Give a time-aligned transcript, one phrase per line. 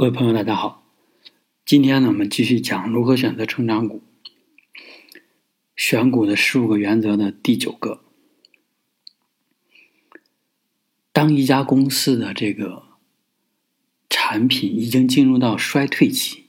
[0.00, 0.86] 各位朋友，大家好。
[1.66, 4.00] 今天呢，我们继续讲如何选择成长股。
[5.74, 8.04] 选股的十五个原则的第九个：
[11.12, 12.84] 当一家公司的这个
[14.08, 16.44] 产品已经进入到衰退期，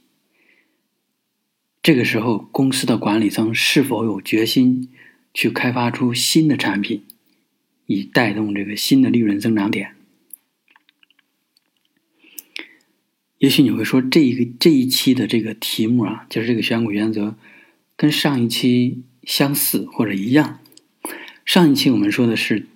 [1.82, 4.92] 这个时候公司的管理层是否有决心
[5.34, 7.04] 去开发出新的产品，
[7.88, 9.96] 以带动这个新的利润增长点？
[13.40, 17.36] 也许你会说，这一个这一期的这个题目啊，就是这个选股原则，
[17.96, 20.60] 跟上一期相似或者一样。
[21.46, 22.68] 上一期我们说的是，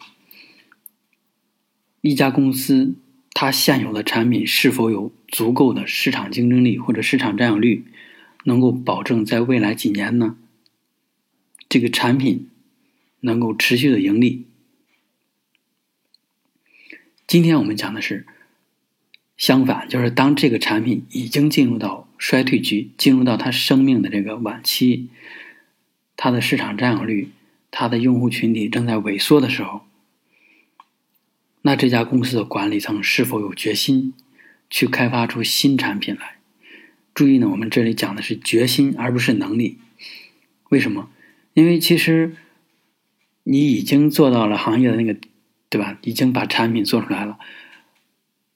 [2.00, 2.96] 一家公司
[3.34, 7.84] 它现有的产品是否有足够的市场竞争力或者市场占有率，
[8.45, 10.38] 能够保证在未来几年呢，
[11.68, 12.50] 这个产品
[13.20, 14.45] 能够持续的盈利。
[17.28, 18.26] 今天我们讲的是。
[19.36, 25.09] 相反，就是当这个产品已经进入到衰退期，进入到它生命的这个晚期，
[26.16, 27.30] 它的市场占有率、
[27.72, 29.81] 它的用户群体正在萎缩的时候，
[31.64, 34.14] 那这家公司的管理层是否有决心
[34.70, 36.38] 去开发出新产品来？
[37.14, 39.78] 注意呢，我们这里讲的是决心，而不是能力。
[40.70, 41.09] 为什么？
[41.54, 42.36] 因为其实
[43.44, 45.16] 你已经做到了行业的那个，
[45.70, 45.98] 对吧？
[46.02, 47.38] 已经把产品做出来了。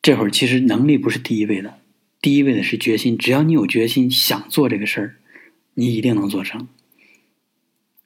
[0.08, 1.80] 这会儿其实能力不是第一位的，
[2.22, 3.18] 第一位的是决心。
[3.18, 5.16] 只要你有决心想做这个事儿，
[5.74, 6.70] 你一定能做成。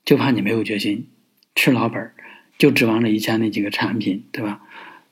[0.03, 1.05] 就怕你没有决心，
[1.53, 2.15] 吃老本儿，
[2.57, 4.63] 就指望着以前那几个产品，对吧？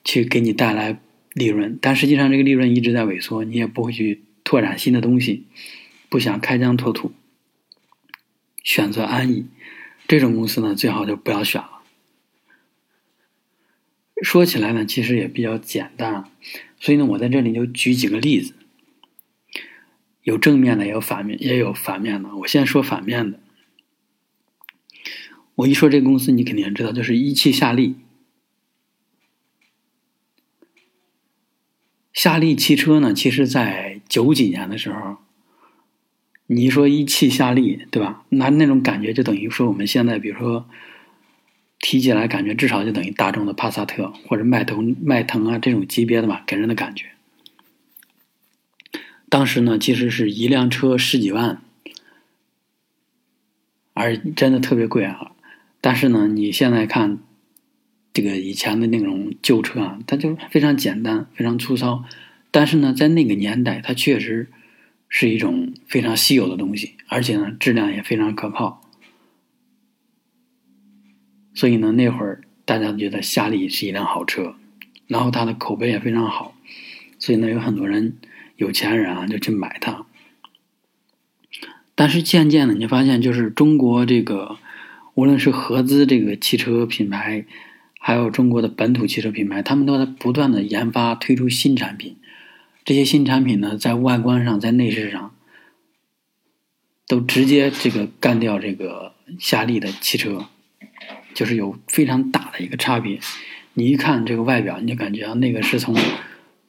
[0.04, 1.00] 去给你带来
[1.34, 5.46] 利润，但实际上这个利润一直在萎缩，你也不会去拓展新的东西，
[6.10, 7.12] 不想开疆拓土，
[8.64, 9.46] 选择安逸，
[10.08, 11.84] 这种公司呢，最好就不要选了。
[14.24, 16.26] 说起来呢，其实也比较简单。
[16.80, 18.54] 所以呢，我在这里就举几个例子，
[20.24, 22.34] 有正面的，也有反面，也有反面的。
[22.38, 23.40] 我先说反面的。
[25.56, 27.96] 我一说这个公司，你肯定知道，就是一汽夏利。
[32.14, 35.18] 夏利汽车呢，其实在九几年的时候，
[36.48, 38.26] 你一说一汽夏利，对吧？
[38.30, 40.70] 那那种感觉就等于说我们现在，比如说。
[41.80, 47.06] 提起来感觉至少就等于大众的帕萨特或者迈腾迈腾啊这种级别的吧，给人的感觉。
[49.30, 51.62] 当时呢，其实是一辆车十几万，
[53.94, 55.32] 而真的特别贵啊。
[55.82, 57.20] 但是呢，你现在看
[58.12, 62.04] 这个以前的那种旧车啊，它就非常简单、非常粗糙。
[62.52, 64.48] 但是呢，在那个年代，它确实
[65.08, 68.79] 是一种非常稀有的东西，而且呢，质量也非常可靠。
[71.60, 74.56] 所以呢，那会儿大家觉得夏利是一辆好车，
[75.08, 76.56] 然后它的口碑也非常好，
[77.18, 78.16] 所以呢，有很多人
[78.56, 80.06] 有钱人啊就去买它。
[81.96, 84.58] 但是渐渐的，你发现就是中国这个，
[85.16, 87.46] 无论是合资这个汽车品牌，
[88.00, 92.16] 还有中国的本土汽车品牌，他们都在不断的研发推出新产品。
[92.86, 95.36] 这些新产品呢，在外观上，在内饰上，
[97.06, 100.46] 都直接这个干掉这个夏利的汽车。
[101.40, 103.18] 就是有非常大的一个差别，
[103.76, 105.96] 你一看这个外表，你就感觉啊，那个是从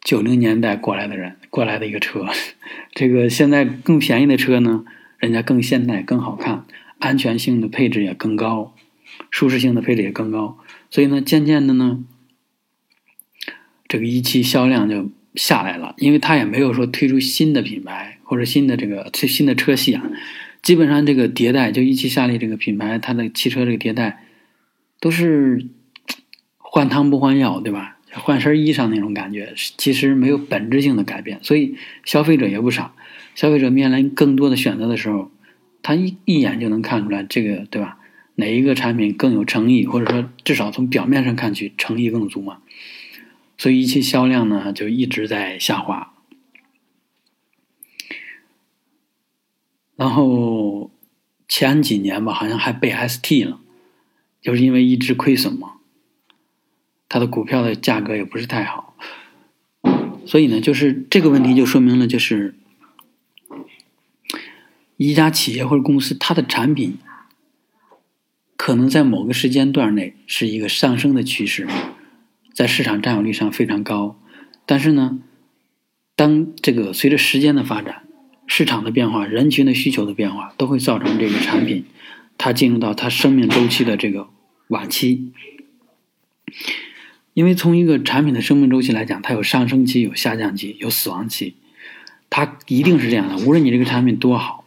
[0.01, 2.25] 九零年代过来的人过来的一个车，
[2.93, 4.85] 这个现在更便宜的车呢，
[5.19, 6.67] 人家更现代、更好看，
[7.01, 8.77] 安全性的配置也更高，
[9.33, 10.57] 舒适性的配置也更高，
[10.89, 12.05] 所以呢，渐渐的呢，
[13.89, 20.05] 这个一汽销量就下来了，因为它也没有说推出新的品牌或者新的这个最新的车系啊，
[20.63, 24.27] 基本上这个迭代就一汽夏利这个品牌，它的汽车这个迭代。
[25.01, 25.67] 都是
[26.59, 27.97] 换汤不换药，对吧？
[28.13, 32.93] 换身衣裳那种感觉，其实没有本质性的改变，所以消费者也不傻。
[33.35, 35.31] 消费者面临更多的选择的时候，
[35.83, 37.99] 他一一眼就能看出来这个，对吧？
[38.35, 42.59] 哪一个产品更有诚意，或者说至少从表面上看去诚意更足嘛？
[43.57, 46.15] 所以一汽销量呢就一直在下滑，
[49.97, 50.91] 然后
[51.47, 53.61] 前几年吧，好像还被 ST 了。
[54.41, 55.75] 就是因为一直亏损嘛，
[57.09, 58.97] 它的股票的价格也不是太好，
[60.25, 62.55] 所以呢，就是这个问题就说明了，就是
[64.97, 66.99] 一家企业或者公司，它的产品
[68.57, 71.67] 可能在某个时间段内是一个上升的趋势，
[72.55, 74.19] 在市场占有率上非常高，
[74.65, 75.21] 但是呢，
[76.17, 78.07] 当这个随着时间的发展、
[78.47, 81.85] 市场的变化、人群的需求的变化，都会造成这个产品。
[82.43, 84.31] 它进入到它生命周期的这个
[84.69, 85.31] 晚期，
[87.35, 91.57] 因为从一个产品的生命周期来讲，它有上升期、有下降期、有死亡期。
[92.31, 93.37] 它一定是这样的。
[93.45, 94.65] 无论你这个产品多好，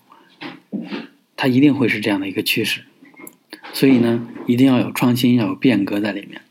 [1.35, 2.81] 它一定会是这样的一个趋势。
[3.73, 6.41] 所以呢，一定要有创新，要有变革在里面。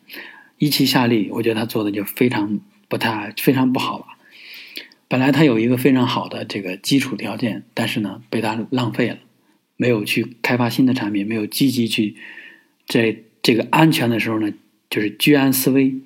[0.58, 2.58] 一汽夏利，我觉得他做的就非常
[2.88, 4.06] 不太非常不好了。
[5.06, 9.19] 本来他有一个非常好的这个基础条件，但是呢，被他浪费了，
[9.82, 12.14] 没有去开发新的产品，没有积极去
[12.87, 14.52] 在这个安全的时候呢，
[14.88, 15.96] 就是居安思危，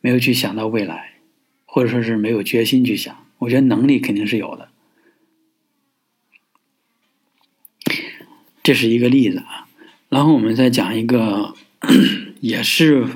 [0.00, 1.12] 没有去想到未来，
[1.66, 3.14] 或者说是没有决心去想。
[3.36, 4.70] 我觉得能力肯定是有的，
[8.62, 9.68] 这是一个例子啊。
[10.08, 11.54] 然后我们再讲一个，
[12.40, 13.06] 也是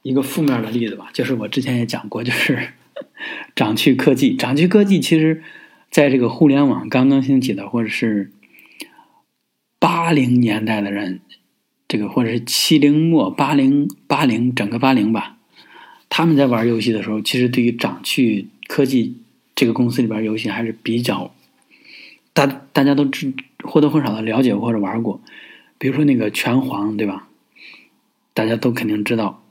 [0.00, 2.72] 一个负面的例子吧，就是我之前也讲过，就是
[3.54, 4.34] 掌趣科技。
[4.34, 5.42] 掌趣科技其实
[5.92, 8.32] 在这个互联网刚刚兴起的，或者是
[9.78, 11.20] 八零年代的人，
[11.86, 15.36] 这个或者是七零末、八零八零整个八零吧。
[16.08, 19.18] 他们在玩游戏的时候，其实对于掌趣科技
[19.54, 21.34] 这个公司里边游戏还是比较
[22.32, 25.20] 大，大家都知或多或少的了解或者玩过。
[25.76, 27.28] 比如说那个拳皇，对吧？
[28.32, 29.44] 大家都肯定知道。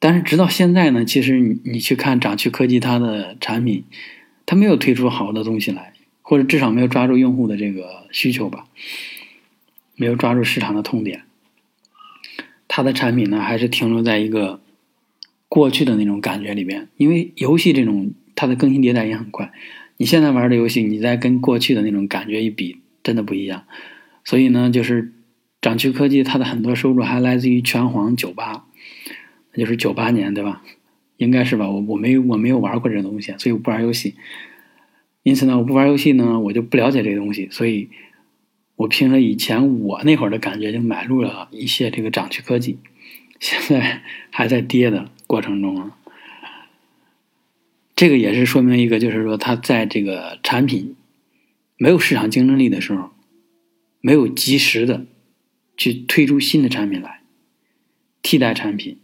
[0.00, 3.84] 但是直到现在呢，其实你你去看掌趣科技它的产品，
[4.48, 5.92] 它没有推出好的东西来，
[6.22, 8.64] 或者至少没有抓住用户的这个需求吧，
[9.94, 11.24] 没有抓住市场的痛点。
[12.66, 14.62] 它的产品呢，还是停留在一个。
[15.50, 19.50] 过去的那种感觉里边，因为游戏这种它的更新迭代也很快，
[19.96, 23.64] 你现在玩的游戏，你再跟过去的那种感觉一比，真的不一样。
[24.24, 25.14] 所以呢，就是
[25.62, 28.66] 掌趣科技它的很多收入还来自于拳皇九八，
[29.54, 30.62] 那就是九八年对吧？
[31.18, 31.68] 应该是吧？
[31.68, 34.14] 我我没我没有玩过这东西，所以我不玩游戏。
[35.22, 37.90] 因此呢，我不玩游戏呢，我就不了解这个东西，所以
[38.76, 42.78] 我凭着以前我那会儿的感觉，就买入了一些这个掌趣科技，
[43.38, 45.10] 现在 还在跌的。
[45.26, 45.98] 过程中啊，
[47.94, 50.96] 这个也是说明一个，就是说它在这个产品
[51.76, 53.10] 没有市场竞争力的时候，
[54.00, 55.04] 没有及时的
[55.76, 57.20] 去推出新的产品来
[58.22, 58.98] 替代产品，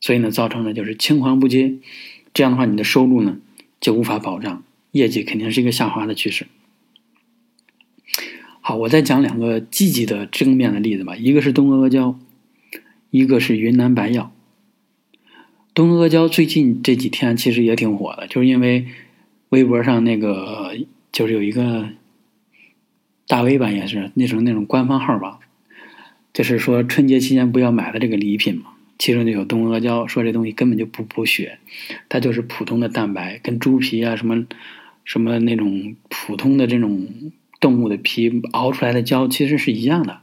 [0.00, 1.74] 所以呢，造成的就是青黄不接。
[2.34, 3.38] 这样的话，你的收入呢
[3.80, 4.62] 就无法保障，
[4.92, 6.46] 业绩肯定是一个下滑的趋势。
[8.60, 12.18] 好，我再讲两个积极的正面的例子吧，一个是东阿阿胶，
[13.10, 14.32] 一个是云南白药。
[15.72, 18.86] 东阿阿胶最近这几天其实也挺火的，就是因为
[19.50, 20.76] 微博上那个
[21.12, 21.90] 就是有一个
[23.28, 25.38] 大 V 吧，也是那种那种官方号吧，
[26.34, 31.58] 就是说春节期间不要买的这个礼品嘛，其中就有东阿阿胶，说这东西根本就不补血，
[32.08, 34.46] 它就是普通的蛋白，跟猪皮啊什么
[35.04, 40.20] 什么那种普通的这种动物的皮熬出来的胶其实是一样的。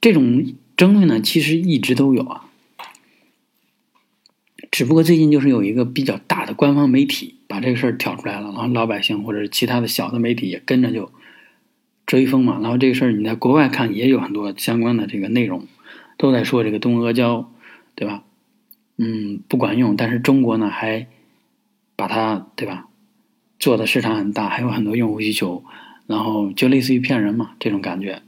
[0.00, 2.44] 这种争论呢，其实一直都有啊。
[4.70, 11.12] 只不过最近就是有一个比较大的官方媒体把这个事儿挑出来了，然后老百姓或者其他的小的媒体也跟着就
[12.06, 12.58] 追风嘛。
[12.60, 15.68] 然后这个事儿你在国外看也有很多相关的这个内容，
[16.16, 17.50] 都在说这个东阿胶，
[17.94, 18.24] 对吧？
[18.96, 19.96] 嗯，不管用。
[19.96, 21.06] 但是中国呢还
[21.96, 22.88] 把它对吧
[23.58, 25.64] 做的市场很大，还有很多用户需求，
[26.06, 28.22] 然后就类似于骗人嘛这种感觉。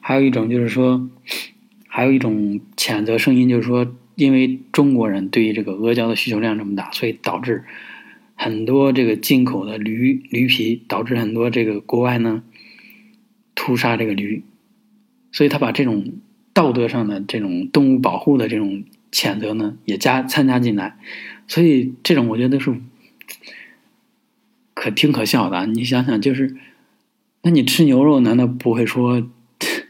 [0.00, 1.08] 还有一种就是说，
[1.88, 3.94] 还有一种谴责声音就是说。
[4.14, 7.64] 因为中国人对于这个阿胶的需求量这么大，所以导致
[8.34, 12.42] 很多这个进口的驴驴皮，导致很多这个国外呢
[13.54, 14.44] 屠杀这个驴，
[15.32, 16.12] 所以他把这种
[16.52, 20.98] 道德上的这种动物保护的这种谴责呢也加参加进来，
[21.46, 22.74] 所以这种我觉得是
[24.74, 25.66] 可挺可笑的。
[25.66, 26.56] 你想想，就是
[27.42, 29.26] 那你吃牛肉难道不会说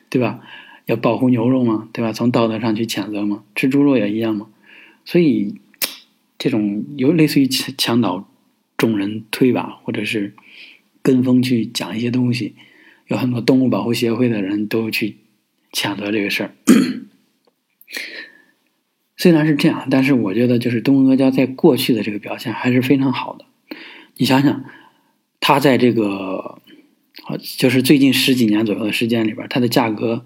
[0.08, 0.40] 对吧？
[0.86, 1.88] 要保护牛肉吗？
[1.92, 2.12] 对吧？
[2.12, 3.44] 从道德上去谴责吗？
[3.54, 4.48] 吃猪肉也一样吗？
[5.04, 5.54] 所以，
[6.38, 8.28] 这种有类似于墙倒
[8.76, 10.34] 众人推吧，或者是
[11.00, 12.54] 跟风去讲一些东西，
[13.06, 15.16] 有很多动物保护协会的人都去
[15.72, 16.54] 谴责这个事儿。
[19.16, 23.44] 虽然是这样，但是我觉得就是东阿胶在过去的这个表现还是非常好的。
[24.16, 24.64] 你想想，
[25.40, 26.60] 它在这个
[27.58, 30.24] 就是最近十几年左右的时间里边，它的价格。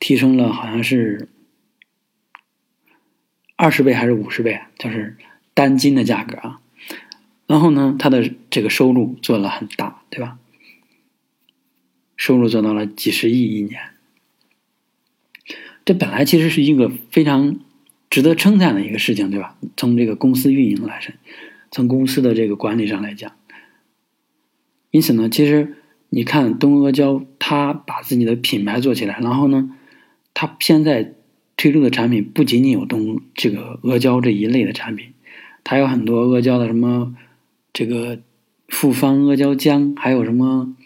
[0.00, 1.28] 提升了好像是
[3.56, 5.16] 二十倍还是五十倍，就是
[5.54, 6.60] 单斤的价格啊。
[7.48, 10.38] 然后呢，它的这个收入做了很大，对吧？
[12.16, 13.80] 收入做到了几十亿一年，
[15.88, 17.60] 这本来其实是一个非常
[18.10, 19.56] 值得称赞的一个事情，对吧？
[19.74, 21.14] 从这个公司运营来说，
[21.70, 23.32] 从公司的这个管理上来讲，
[24.90, 25.76] 因此呢，其实
[26.10, 29.74] 你看东阿胶，它把自己的品牌做起来，然后呢。
[30.34, 31.14] 它现在
[31.56, 35.14] 推出的产品不仅仅有东这个阿胶这一类的产品，
[35.64, 37.16] 它有很多阿胶的什么
[37.72, 38.20] 这个
[38.68, 40.76] 复方阿胶浆，还有什么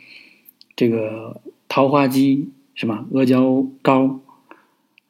[0.76, 3.04] 这个桃花姬是吧？
[3.12, 4.21] 阿胶膏，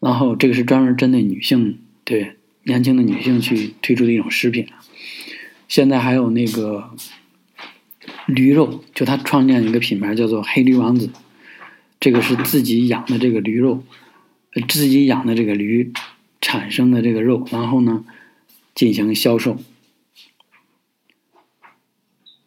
[0.03, 2.33] 然后这个是专门针对女性，对
[2.65, 4.67] 年轻的女性去推出的一种食品。
[5.69, 6.91] 现在还有那个
[8.27, 11.09] 驴肉，就他创建一个品牌叫做黑驴王子，
[12.01, 13.85] 这个是自己养的这个驴肉，
[14.69, 15.93] 自己养的这个驴
[16.41, 18.05] 产生的这个肉，然后呢
[18.75, 19.57] 进行销售。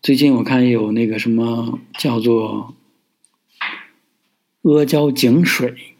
[0.01, 2.75] 最近我看有那个什么叫做
[4.63, 5.94] 阿胶井水，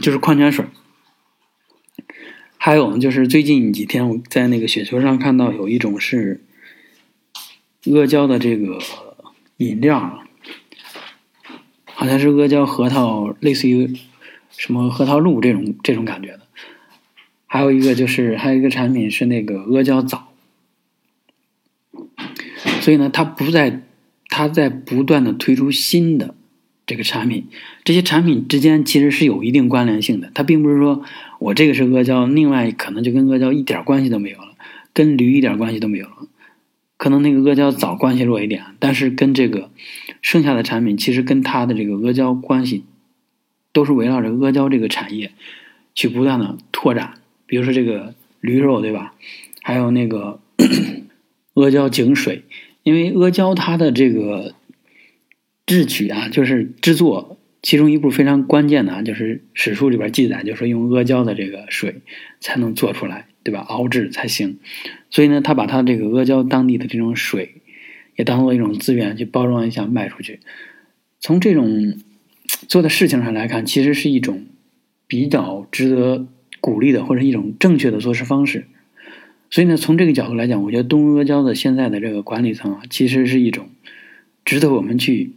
[0.00, 0.64] 就是矿泉水。
[2.56, 6.44] 还有呢，就是最近几天我在那个雪球上看到有一种是
[7.86, 8.78] 阿胶的这个
[9.56, 10.22] 饮料，
[11.86, 13.96] 好像是阿胶核桃，类似于
[14.50, 16.40] 什么核桃露这种这种感觉的。
[17.46, 20.28] 还有一个就是还有一个产品是那个阿胶枣。
[22.82, 23.82] 所以呢，它不在，
[24.28, 26.34] 它在不断的推出新的
[26.90, 27.46] 这个产品，
[27.84, 30.28] 这些产品之间其实是有一定关联性的。
[30.34, 31.04] 它并不是说
[31.38, 34.56] 我这个是阿胶，另外可能就跟阿胶一点关系都没有了，
[34.92, 36.26] 跟驴一点关系都没有了。
[36.96, 39.70] 可能那个阿胶早关系弱一点，但是跟这个
[40.20, 42.82] 剩下的产品，其实跟它的这个阿胶关系
[43.72, 45.30] 都是围绕着阿胶这个产业
[45.94, 47.14] 去不断的拓展。
[47.46, 49.14] 比如说这个驴肉，对吧？
[49.62, 50.40] 还有那个
[51.54, 52.42] 阿胶井水。
[52.82, 54.54] 因为阿胶它的这个
[55.70, 62.00] 制取啊，就是制作其中一步非常关键的啊，就是史书里边记载，就是用阿胶的这个水
[62.40, 63.60] 才能做出来，对吧？
[63.60, 64.58] 熬制才行。
[65.10, 67.62] 所以呢，他把他这个阿胶当地的这种水
[68.16, 70.40] 也当做一种资源去包装一下卖出去。
[71.20, 71.98] 从这种
[72.66, 74.46] 做的事情上来看，其实是一种
[75.06, 76.26] 比较值得
[76.60, 78.66] 鼓励的，或者一种正确的做事方式。
[79.50, 83.68] 所以呢，从这个角度来讲，我觉得东阿阿胶的现在的这个管理层啊，其实是一种
[84.44, 85.32] 值得我们去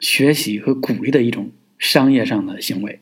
[0.00, 3.00] 学习和鼓励的一种商业上的行为。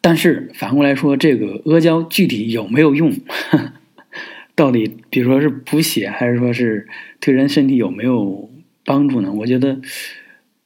[0.00, 3.12] 但是反过来说，这个阿胶具体有没有用？
[4.54, 6.88] 到底，比如说是补血，还是说是
[7.20, 8.50] 对人身体有没有
[8.84, 9.32] 帮助呢？
[9.32, 9.80] 我觉得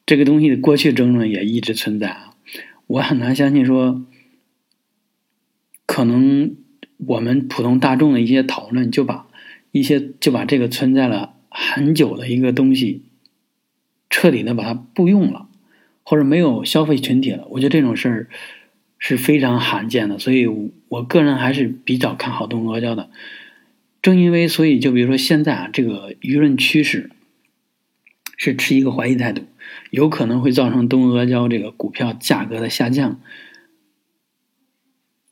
[0.05, 2.35] 这个东西的过去争论也一直存在啊。
[2.87, 4.05] 我很难相信说，
[5.87, 6.57] 可能。
[6.99, 9.27] 我们普通大众的一些讨论，就把
[9.71, 13.03] 一些就把这个存在了很久的一个东西，
[14.11, 15.49] 彻底的把它不用了，
[16.03, 17.47] 或者没有消费群体了。
[17.51, 18.29] 我觉得这种事儿
[18.99, 20.47] 是非常罕见的，所以
[20.89, 23.11] 我个人还是比较看好东阿阿胶的。
[24.03, 27.11] 正因为所以，就比如说现在啊，这个舆论趋势
[28.37, 29.43] 是持一个怀疑态度，
[29.91, 33.21] 有可能会造成东阿胶这个股票价格的下降。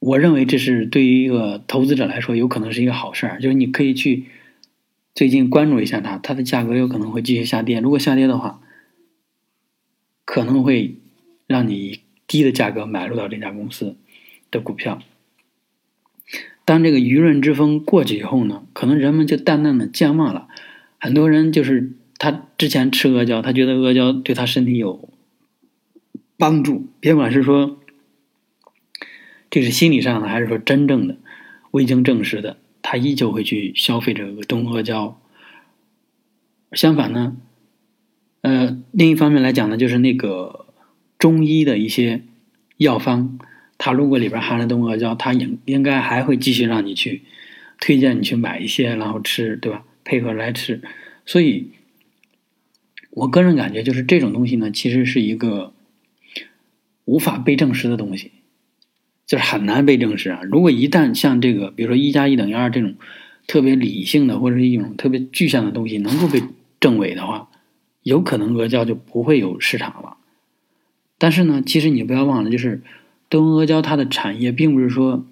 [0.00, 4.24] 我认为这是对于一个投资者来说，有可能是一个好事儿，就是你可以去
[5.14, 7.78] 最近关注一下它，它的价格有可能会继续下跌。
[7.80, 8.60] 如果下跌的话，
[10.24, 10.96] 可能会
[11.46, 13.96] 让你以低的价格买入到这家公司
[14.50, 15.00] 的股票。
[16.64, 20.48] 当这个舆论之风过去以后呢，可能人们就淡淡的健忘了。
[20.98, 25.08] 很多人就是他之前吃阿胶，他觉得阿胶对他身体有
[26.36, 27.78] 帮助，别管是说。
[29.50, 31.16] 这是心理上的，还是说真正的
[31.70, 32.56] 未经证实的？
[32.82, 35.20] 他依旧会去消费这个东阿胶。
[36.72, 37.36] 相反呢，
[38.44, 40.66] 呃，另一方面来讲呢，就是那个
[41.18, 42.20] 中医的一些
[42.76, 43.38] 药方，
[43.78, 47.22] 它如果里边含了东阿胶，它应应该还会继续让你去
[47.80, 49.82] 推荐你去买一些，然后吃，对吧？
[50.04, 50.82] 配合来吃。
[51.24, 51.70] 所以，
[53.12, 55.72] 我个人感觉就是这种东西呢，其实是一个
[57.06, 58.30] 无法被证实的东西。
[59.26, 60.42] 就是很难被证实啊！
[60.42, 62.94] 如果一旦像这个，比如说一加一等于二这种
[63.46, 66.42] 特别理性的或者是一种特别具象的东西能够被
[66.78, 67.48] 证伪的话，
[68.04, 70.18] 有可能阿胶就不会有市场了。
[71.18, 72.82] 但是呢，其实你不要忘了，就是
[73.28, 75.26] 东阿阿胶它的产业并不是说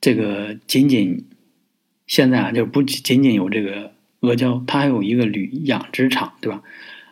[0.00, 1.26] 这个仅仅
[2.06, 6.62] 现在啊，就不仅仅有这个阿胶，它还有一个驴养殖场，对吧？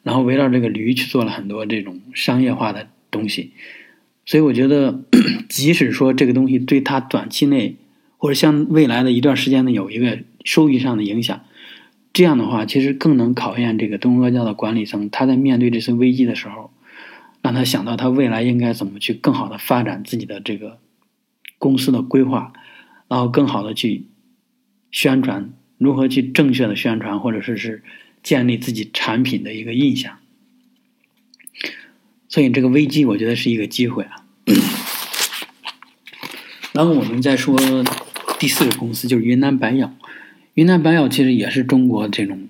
[0.05, 3.53] 然后围绕这个驴去做了很多这种商业化的东西。
[4.25, 5.05] 所以我觉得，
[5.49, 7.77] 即使说这个东西对它短期内
[8.19, 11.45] 或者像未来的一段时间内有一个收益上的影响，
[12.13, 16.73] 这样的话，其实更能考验这个东阿阿胶的管理层，他在面对这次危机的时候，
[17.43, 20.79] 让他想到他未来应该怎么去更好的发展自己的这个
[21.59, 22.53] 公司的规划，
[23.07, 24.07] 然后更好的去
[24.91, 27.85] 宣传，如何去正确的宣传，或者说是
[28.23, 30.19] 建立自己产品的一个印象。
[32.29, 34.25] 所以这个危机，我觉得是一个机会啊。
[36.73, 37.57] 然后我们再说
[38.39, 39.95] 第四个公司，就是云南白药。
[40.59, 42.49] 云南白药其实也是中国这种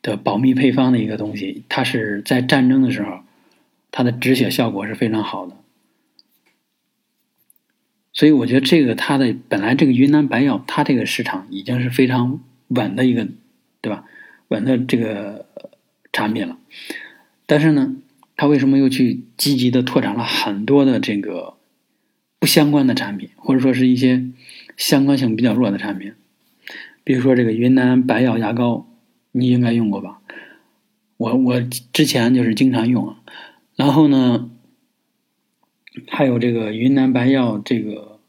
[0.00, 3.18] 的保密配方的一个东西，它是在战争的时候，
[3.90, 5.58] 它的止血效果是非常好的。
[8.14, 13.28] 所以我觉得这个它的本来这个云南白药，它这个市场已经是非常稳的一个，
[13.82, 14.04] 对吧？
[14.48, 15.44] 稳的这个
[16.14, 16.56] 产品了。
[17.44, 17.96] 但是呢，
[18.36, 21.58] 它为什么又去积极的拓展了很多的这个
[22.38, 24.24] 不相关的产品，或者说是一些
[24.78, 26.14] 相关性比较弱的产品？
[27.06, 28.88] 比如说这个云南白药牙膏，
[29.30, 30.20] 你应该用过吧？
[31.16, 31.60] 我我
[31.92, 33.20] 之前就是经常用啊。
[33.76, 34.50] 然后呢？
[36.08, 38.20] 还有这个云南白药这个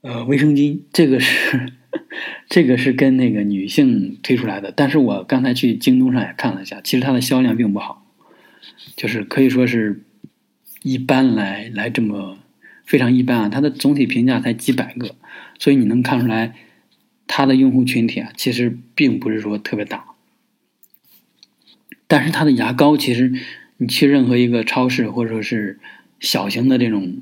[0.00, 1.74] 呃卫生巾，这个是
[2.48, 8.06] 这个是跟那个女性推出来的，但是我刚才去京东上也看了一下，其实它的销量并不好，
[8.96, 10.02] 就是可以说是
[10.82, 12.38] 一般来来这么
[12.86, 15.16] 非常一般啊，它的总体评价才几百个，
[15.58, 16.54] 所以你能看出来
[17.26, 20.04] 它的用户群体啊，其实并不是说特别大，
[22.06, 23.32] 但是它的牙膏其实
[23.76, 25.78] 你去任何一个超市或者说是。
[26.20, 27.20] 小型的这种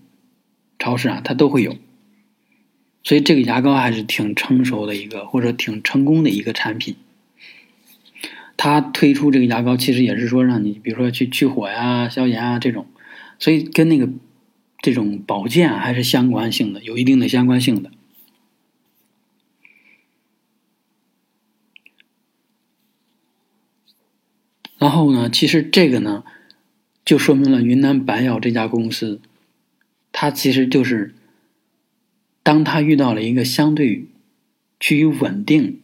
[0.78, 1.76] 超市啊，它都会有，
[3.02, 6.94] 所以这个牙膏还是挺成熟的一个，或者挺成功的一个产品。
[8.56, 12.87] 它推出这个牙膏，其实也是说让你，比如说去去火呀、消炎啊这种，
[13.40, 14.09] 所以跟那个
[14.82, 17.90] 这种保健还是相关性的，有一定的相关性的。
[24.82, 26.24] 然后呢，其实这个呢。
[27.04, 29.20] 就说明了云南白药这家公司，
[30.12, 31.16] 它其实就是，
[32.44, 34.06] 当它遇到了一个相对
[34.78, 35.80] 趋于稳定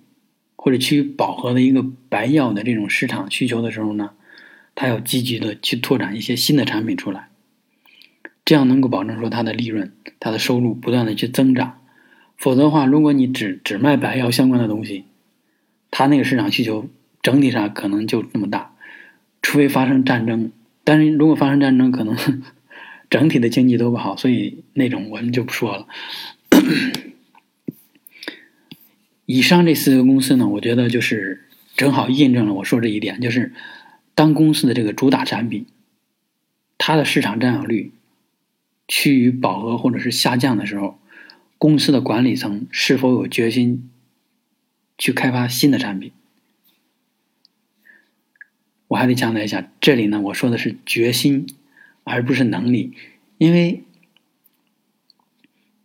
[0.54, 4.10] 或者趋于饱和的一个白药的这种市场需求的时候呢，
[4.76, 7.30] 它要积极的去拓展一些新的产品出来，
[8.44, 11.80] 这样能够保证说它的利润、它的收入不断的去增长。
[12.36, 15.04] 否则的话，如果你只只卖白药相关的东西，
[15.90, 16.88] 它那个市场需求
[17.22, 18.76] 整体上可能就那么大，
[19.48, 20.52] 除非发生战争。
[20.84, 22.14] 但是如果发生战争，可能
[23.08, 25.86] 整体的经济都不好，所以那种我们就不说了。
[29.24, 33.54] 以上这四个公司呢，我觉得就是正好印证了我说这一点，就是
[34.14, 35.64] 当公司的这个主打产品，
[36.76, 37.92] 它的市场占有率
[38.86, 40.98] 趋于饱和或者是下降的时候，
[41.56, 43.88] 公司的管理层是否有决心
[44.98, 46.12] 去开发新的产品？
[48.88, 51.46] 我还得强调一下，这里呢，我说的是决心，
[52.04, 52.94] 而不是能力，
[53.36, 53.82] 因为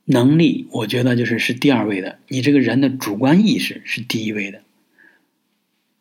[0.06, 4.64] 能力，我觉得就是是第二位的，你这个人的主观意识是第一位的。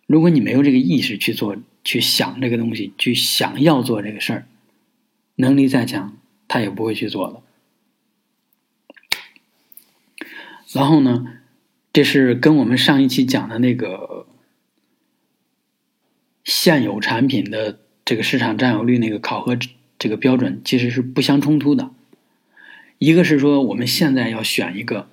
[0.07, 4.47] 如果你没有这个意识去做、去想这个东西、去想要做这个事儿，
[5.35, 7.43] 能力再强，他也不会去做的。
[10.73, 11.27] 然后呢，
[11.93, 14.27] 这是跟我们上一期讲的那个。
[16.45, 19.57] 现有产品的这个市场占有率那个考核
[19.99, 21.91] 这个标准其实是不相冲突的。
[22.99, 25.09] 一个是说我们现在要选一个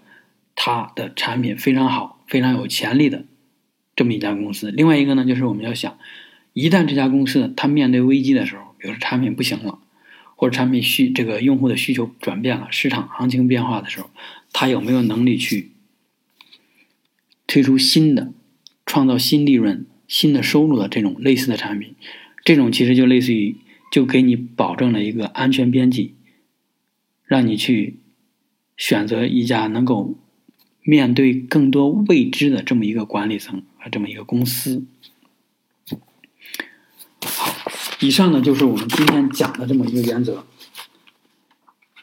[0.56, 3.26] 它的产品非常好、非常有潜力的
[3.96, 4.72] 这么一家公司。
[4.72, 5.98] 另外一个呢，就是我们要想，
[6.54, 9.80] 一旦这家公司它面对危机的时候，比如说产品不行了，
[10.36, 14.10] 或者产品需这个用户的需求转变了、市场行情变化的时候，
[14.52, 15.72] 它有没有能力去
[17.48, 18.32] 推出新的、
[18.86, 19.86] 创造新利润？
[20.10, 21.93] 新的收入的这种类似的产品，
[22.43, 23.56] 这种其实就类似于
[23.91, 26.15] 就给你保证了一个安全边际，
[27.26, 28.00] 让你去
[28.76, 30.15] 选择一家能够
[30.82, 34.84] 面对更多未知的这么一个管理层和这么一个公司。
[37.24, 37.56] 好，
[38.00, 40.43] 以上呢就是我们今天讲的这么一个原则。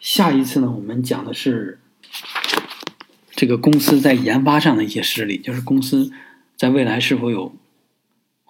[0.00, 1.80] 下一次呢，我们讲的是
[3.32, 6.12] 这个公司在研发上的一些实力，就是公司
[6.56, 7.52] 在未来是否有。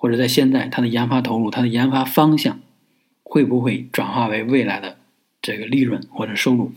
[0.07, 2.61] 或者在现在，它的研发投入、它的研发方向，
[3.25, 5.01] 会不会转化为未来的
[5.43, 6.71] 这个利润或者收入？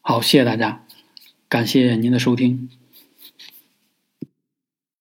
[0.00, 0.86] 好，谢谢大家，
[1.50, 2.70] 感谢您的收听。